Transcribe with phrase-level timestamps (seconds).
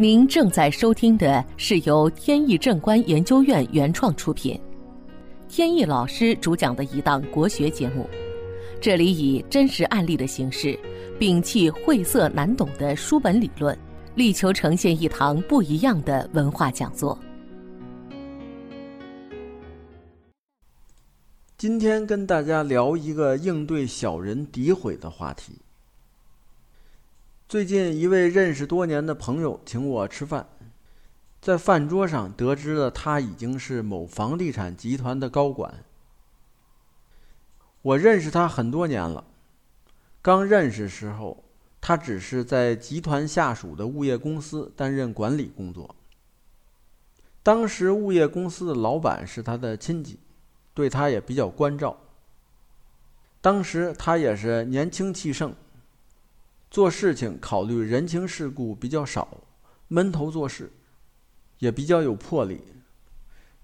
[0.00, 4.58] 您正在收听的是由天意正观研究院原创出品，
[5.46, 8.08] 天意老师主讲的一档国学节目。
[8.80, 10.74] 这里以真实案例的形式，
[11.18, 13.78] 摒弃晦涩难懂的书本理论，
[14.14, 17.18] 力求呈现一堂不一样的文化讲座。
[21.58, 25.60] 今天跟大家聊一个应对小人诋毁的话题。
[27.50, 30.46] 最近一位认识多年的朋友请我吃饭，
[31.40, 35.82] 在饭桌上得知了他已经是某房地产集团的高管。
[37.82, 39.24] 我认识他很多年了，
[40.22, 41.42] 刚认识时候，
[41.80, 45.96] 他只是在集团下属的物业公司担任管理工作。
[47.42, 50.20] 当时物业公司的老板是他的亲戚。
[50.72, 51.98] 对他也比较关照。
[53.40, 55.52] 当时他也是年轻气盛，
[56.70, 59.38] 做事情考虑人情世故比较少，
[59.88, 60.72] 闷头做事，
[61.58, 62.62] 也比较有魄力。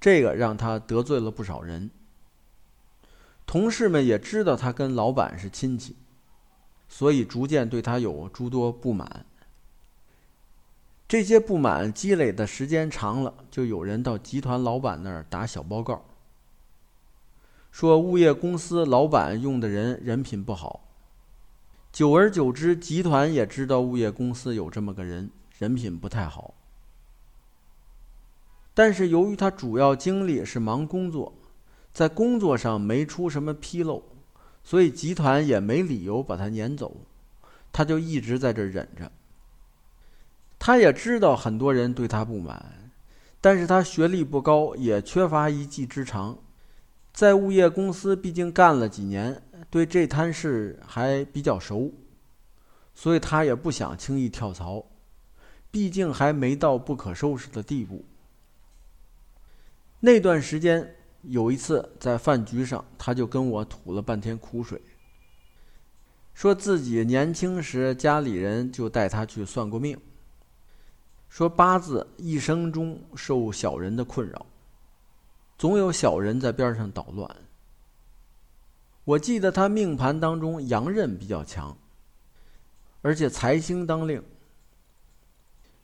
[0.00, 1.90] 这个让他得罪了不少人。
[3.44, 5.96] 同事们也知道他跟老板是亲戚，
[6.88, 9.26] 所以逐渐对他有诸多不满。
[11.06, 16.02] 这些不满积累的时间长了，就有人到集团老板那儿打小报告。
[17.70, 20.93] 说物业公司老板用的人人品不好，
[21.94, 26.52] 久而久之，集团也知道物业公司有这么个人，人品不太好。
[28.74, 31.32] 但是由于他主要精力是忙工作，
[31.92, 34.02] 在工作上没出什么纰漏，
[34.64, 36.96] 所以集团也没理由把他撵走，
[37.72, 39.12] 他就一直在这忍着。
[40.58, 42.90] 他也知道很多人对他不满，
[43.40, 46.36] 但是他学历不高，也缺乏一技之长。
[47.12, 51.92] 在物业公司，毕竟干了几年，对这摊事还比较熟，
[52.94, 54.84] 所以他也不想轻易跳槽，
[55.70, 58.04] 毕竟还没到不可收拾的地步。
[60.00, 64.80] 那段时间，有一次在饭局上，他就跟我吐了半天苦水，
[66.34, 69.98] 说自己年轻时家里人就带他去算过命，
[71.28, 74.46] 说八字一生中受小人的困扰。
[75.56, 77.28] 总有小人在边上捣乱。
[79.04, 81.76] 我记得他命盘当中阳刃比较强，
[83.02, 84.22] 而且财星当令。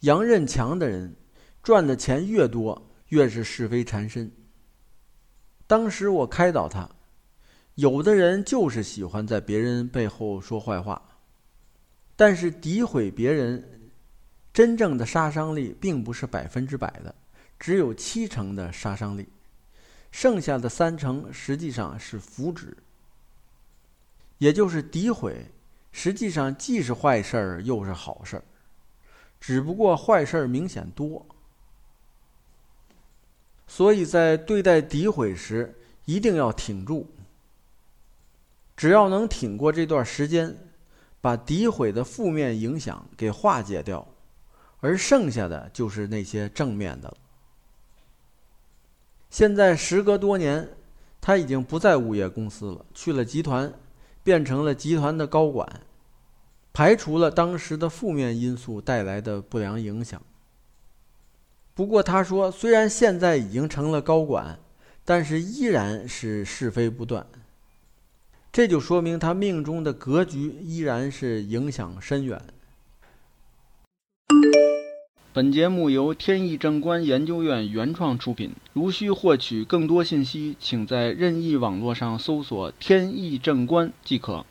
[0.00, 1.16] 阳刃强的人，
[1.62, 4.30] 赚的钱越多，越是是非缠身。
[5.66, 6.88] 当时我开导他，
[7.76, 11.00] 有的人就是喜欢在别人背后说坏话，
[12.14, 13.90] 但是诋毁别人，
[14.52, 17.14] 真正的杀伤力并不是百分之百的，
[17.58, 19.26] 只有七成的杀伤力。
[20.12, 22.72] 剩下的三成实际上是福祉，
[24.38, 25.46] 也就是诋毁，
[25.92, 28.44] 实际上既是坏事儿又是好事儿，
[29.40, 31.24] 只不过坏事儿明显多。
[33.66, 35.74] 所以在对待诋毁时，
[36.04, 37.10] 一定要挺住。
[38.76, 40.56] 只要能挺过这段时间，
[41.20, 44.06] 把诋毁的负面影响给化解掉，
[44.80, 47.16] 而剩下的就是那些正面的了。
[49.30, 50.68] 现在时隔多年，
[51.20, 53.72] 他已经不在物业公司了，去了集团，
[54.26, 55.82] 变成了集团的高管，
[56.72, 60.20] 排除了当时的负面因素带来的不良影响。
[61.74, 64.58] 不过他说，虽然现在已经成了高管，
[65.04, 67.24] 但是依然是是非不断。
[68.50, 72.42] 这就说明他命中的格局依然是影响深远。
[75.36, 78.54] 本节目由天意正观研究院原创出品。
[78.72, 84.46] 如需获取更多信息，请在任意网络上搜索“天意正观”即可。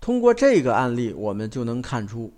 [0.00, 2.32] 通过这个案例，我们就能看出，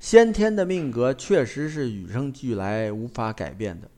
[0.00, 3.90] 先天的命格确实是与生俱来、无法改变的。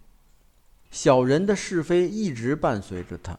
[0.90, 3.38] 小人的是非一直伴随着他，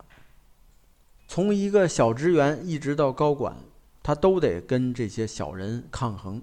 [1.27, 3.57] 从一个小职员一直到高管。
[4.05, 6.39] 他都得跟这些小人抗衡，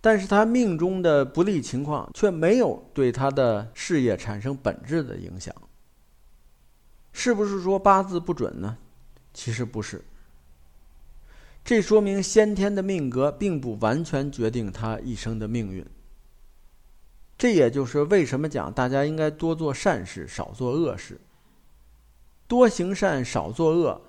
[0.00, 5.54] 但是他命中的不利情况却没有对他的事业产生本质的影响。
[7.12, 8.78] 是不是说八字不准呢？
[9.34, 10.02] 其实不是。
[11.62, 15.84] 这说明先天的命格并不完全决定他一生的命运。
[17.36, 21.20] 这也就是为什么讲大家应该多做善事，少做恶事，
[22.46, 24.00] 多行善，少做恶。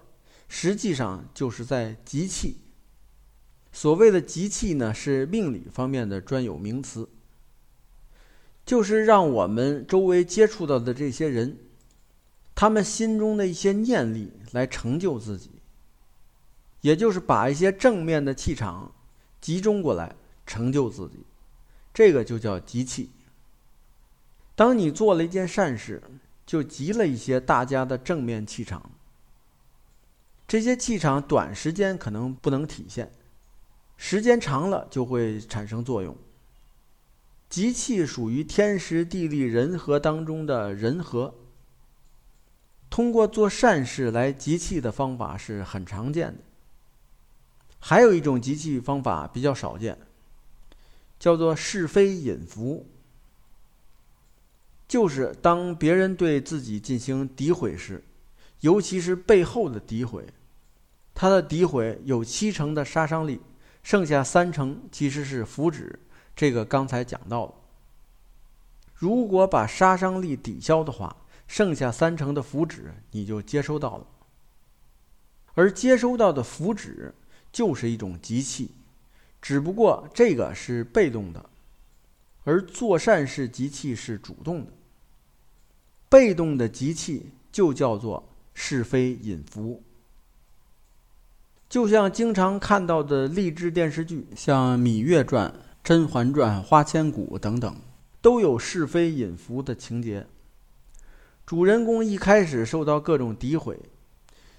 [0.50, 2.57] 实际上就是在集气。
[3.72, 7.07] 所谓的集气呢，是命理方面的专有名词，
[8.66, 11.56] 就是让我们周围接触到的这些人，
[12.56, 15.51] 他们心中的一些念力来成就自己。
[16.81, 18.92] 也就是把一些正面的气场
[19.40, 21.19] 集中过来，成就自己，
[21.94, 23.12] 这个就叫集气。
[24.56, 26.02] 当你做了一件善事，
[26.45, 28.90] 就集了一些大家的正面气场。
[30.50, 33.12] 这些气场短时间可能不能体现，
[33.98, 36.18] 时间长了就会产生作用。
[37.51, 41.36] 集气属于天时地利人和当中的人和。
[42.90, 46.40] 通过做善事来集气的方法是很常见的。
[47.80, 50.00] 还有一种集气方法比较少见，
[51.19, 52.88] 叫做是非引福。
[54.88, 58.04] 就是当别人对自己进行诋毁时，
[58.62, 60.25] 尤其是背后的诋毁，
[61.21, 63.42] 它的诋毁有七成的杀伤力，
[63.83, 65.94] 剩下三成其实是福祉。
[66.33, 67.54] 这个刚才讲到了。
[68.95, 71.13] 如果把杀伤力抵消的话，
[71.45, 74.07] 剩下三成的福祉你就接收到了。
[75.56, 77.12] 而接收到的福祉
[77.51, 78.71] 就是一种集气，
[79.42, 81.50] 只不过这个是被动的，
[82.45, 84.71] 而做善事集气是主动的。
[86.07, 88.24] 被动的集气就叫做
[88.54, 89.83] 是非引福，
[91.69, 95.48] 就像经常看到的励志电视剧，像《芈月传》
[95.83, 97.75] 《甄嬛传》《花千骨》等等，
[98.21, 100.25] 都有是非引福的情节。
[101.45, 103.80] 主人公一开始受到各种诋毁，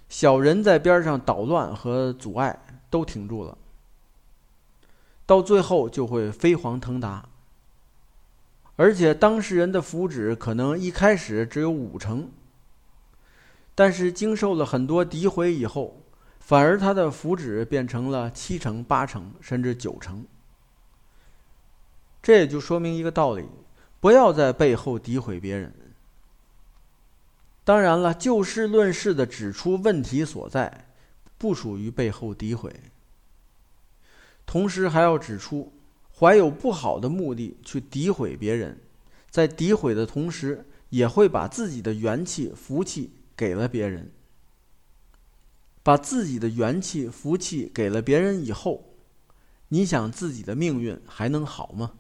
[0.09, 2.57] 小人在边上捣乱和阻碍，
[2.89, 3.59] 都挺住了，
[5.27, 7.29] 到最后就会飞黄腾达。
[8.77, 12.31] 而且当事人的福祉可能一开始只有五成，
[13.75, 16.03] 但是经受了很多诋毁以后，
[16.51, 20.27] 反而他的福祉变成了七成、八成，甚至九成。
[22.21, 23.45] 这也就说明一个道理：
[24.01, 25.73] 不要在背后诋毁别人。
[27.63, 30.89] 当然了，就事论事的指出问题所在，
[31.39, 32.75] 不属于背后诋毁。
[34.45, 35.73] 同时还要指出。
[36.19, 38.77] 怀有不好的目的去诋毁别人，
[39.31, 44.11] 在诋毁的同时，也会把自己的元气、福气给了别人。
[45.83, 48.97] 把自己的元气、福气给了别人以后，
[49.69, 51.93] 你想自己的命运还能好吗？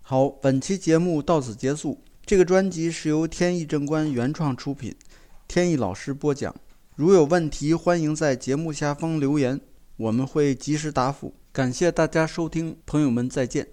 [0.00, 2.02] 好，本期节目到此结束。
[2.24, 4.94] 这个专辑是由天意正观原创出品，
[5.48, 6.54] 天意老师播讲。
[6.94, 9.60] 如有问题，欢迎在节目下方留言，
[9.96, 11.34] 我们会及时答复。
[11.50, 13.68] 感谢大家收听，朋友们再见。